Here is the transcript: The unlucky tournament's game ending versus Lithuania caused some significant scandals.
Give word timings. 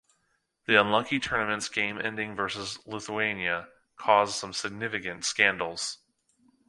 The 0.65 0.81
unlucky 0.81 1.19
tournament's 1.19 1.69
game 1.69 2.01
ending 2.03 2.35
versus 2.35 2.79
Lithuania 2.87 3.67
caused 3.97 4.33
some 4.33 4.51
significant 4.51 5.25
scandals. 5.25 5.99